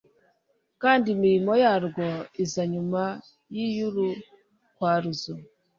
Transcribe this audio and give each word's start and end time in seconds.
kandi 0.81 1.05
imirimo 1.15 1.51
yarwo 1.63 2.07
iza 2.43 2.63
nyuma 2.73 3.01
y'iy'urukwaruz. 3.55 5.21